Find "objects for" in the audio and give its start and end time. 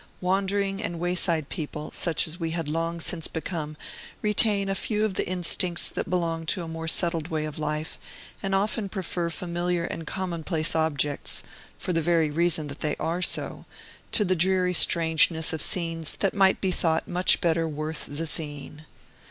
10.75-11.93